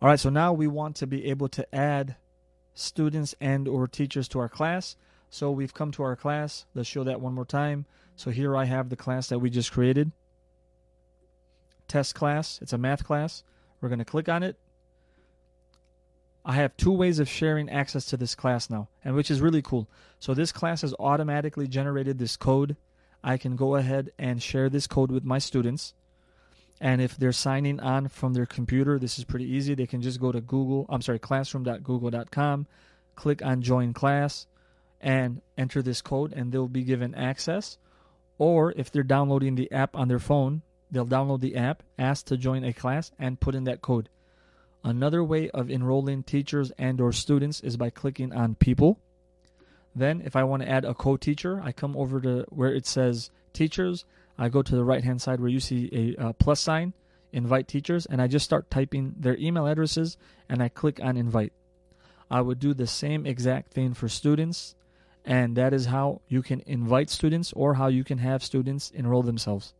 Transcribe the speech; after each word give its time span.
All 0.00 0.08
right, 0.08 0.20
so 0.20 0.28
now 0.28 0.52
we 0.52 0.66
want 0.66 0.96
to 0.96 1.06
be 1.06 1.24
able 1.26 1.48
to 1.48 1.74
add 1.74 2.16
students 2.74 3.34
and 3.40 3.66
or 3.66 3.88
teachers 3.88 4.28
to 4.28 4.38
our 4.38 4.48
class. 4.48 4.96
So 5.30 5.50
we've 5.50 5.72
come 5.72 5.90
to 5.92 6.02
our 6.02 6.16
class. 6.16 6.66
Let's 6.74 6.88
show 6.88 7.04
that 7.04 7.20
one 7.20 7.32
more 7.34 7.46
time. 7.46 7.86
So 8.14 8.30
here 8.30 8.54
I 8.56 8.66
have 8.66 8.90
the 8.90 8.96
class 8.96 9.28
that 9.28 9.38
we 9.38 9.48
just 9.48 9.72
created. 9.72 10.12
Test 11.88 12.14
class. 12.14 12.58
It's 12.60 12.74
a 12.74 12.78
math 12.78 13.04
class. 13.04 13.42
We're 13.80 13.88
going 13.88 13.98
to 13.98 14.04
click 14.04 14.28
on 14.28 14.42
it. 14.42 14.56
I 16.44 16.52
have 16.52 16.76
two 16.76 16.92
ways 16.92 17.18
of 17.18 17.28
sharing 17.28 17.68
access 17.70 18.04
to 18.06 18.16
this 18.16 18.34
class 18.34 18.70
now, 18.70 18.88
and 19.04 19.14
which 19.16 19.30
is 19.30 19.40
really 19.40 19.62
cool. 19.62 19.88
So 20.20 20.32
this 20.32 20.52
class 20.52 20.82
has 20.82 20.94
automatically 20.98 21.66
generated 21.66 22.18
this 22.18 22.36
code. 22.36 22.76
I 23.24 23.36
can 23.36 23.56
go 23.56 23.74
ahead 23.74 24.12
and 24.18 24.42
share 24.42 24.68
this 24.68 24.86
code 24.86 25.10
with 25.10 25.24
my 25.24 25.38
students. 25.38 25.94
And 26.80 27.00
if 27.00 27.16
they're 27.16 27.32
signing 27.32 27.80
on 27.80 28.08
from 28.08 28.34
their 28.34 28.46
computer, 28.46 28.98
this 28.98 29.18
is 29.18 29.24
pretty 29.24 29.46
easy. 29.46 29.74
They 29.74 29.86
can 29.86 30.02
just 30.02 30.20
go 30.20 30.30
to 30.30 30.40
Google, 30.40 30.86
I'm 30.88 31.02
sorry, 31.02 31.18
classroom.google.com, 31.18 32.66
click 33.14 33.42
on 33.42 33.62
join 33.62 33.94
class, 33.94 34.46
and 35.00 35.40
enter 35.56 35.82
this 35.82 36.02
code, 36.02 36.32
and 36.34 36.52
they'll 36.52 36.68
be 36.68 36.84
given 36.84 37.14
access. 37.14 37.78
Or 38.38 38.72
if 38.76 38.90
they're 38.90 39.02
downloading 39.02 39.54
the 39.54 39.72
app 39.72 39.96
on 39.96 40.08
their 40.08 40.18
phone, 40.18 40.62
they'll 40.90 41.06
download 41.06 41.40
the 41.40 41.56
app, 41.56 41.82
ask 41.98 42.26
to 42.26 42.36
join 42.36 42.64
a 42.64 42.72
class, 42.72 43.10
and 43.18 43.40
put 43.40 43.54
in 43.54 43.64
that 43.64 43.80
code. 43.80 44.10
Another 44.84 45.24
way 45.24 45.50
of 45.50 45.70
enrolling 45.70 46.22
teachers 46.22 46.70
and 46.78 47.00
or 47.00 47.12
students 47.12 47.60
is 47.60 47.76
by 47.76 47.90
clicking 47.90 48.32
on 48.32 48.54
people. 48.54 49.00
Then 49.94 50.20
if 50.24 50.36
I 50.36 50.44
want 50.44 50.62
to 50.62 50.68
add 50.68 50.84
a 50.84 50.94
co-teacher, 50.94 51.60
I 51.62 51.72
come 51.72 51.96
over 51.96 52.20
to 52.20 52.44
where 52.50 52.72
it 52.72 52.86
says 52.86 53.30
teachers 53.52 54.04
I 54.38 54.48
go 54.48 54.62
to 54.62 54.76
the 54.76 54.84
right 54.84 55.04
hand 55.04 55.22
side 55.22 55.40
where 55.40 55.48
you 55.48 55.60
see 55.60 56.14
a 56.18 56.22
uh, 56.22 56.32
plus 56.34 56.60
sign, 56.60 56.92
invite 57.32 57.68
teachers, 57.68 58.06
and 58.06 58.20
I 58.20 58.26
just 58.26 58.44
start 58.44 58.70
typing 58.70 59.14
their 59.18 59.36
email 59.38 59.66
addresses 59.66 60.16
and 60.48 60.62
I 60.62 60.68
click 60.68 61.00
on 61.02 61.16
invite. 61.16 61.52
I 62.30 62.40
would 62.40 62.58
do 62.58 62.74
the 62.74 62.86
same 62.86 63.24
exact 63.24 63.72
thing 63.72 63.94
for 63.94 64.08
students, 64.08 64.74
and 65.24 65.56
that 65.56 65.72
is 65.72 65.86
how 65.86 66.20
you 66.28 66.42
can 66.42 66.62
invite 66.66 67.08
students 67.10 67.52
or 67.52 67.74
how 67.74 67.88
you 67.88 68.04
can 68.04 68.18
have 68.18 68.42
students 68.42 68.90
enroll 68.90 69.22
themselves. 69.22 69.74